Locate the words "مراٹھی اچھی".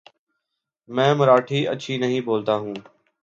1.13-1.97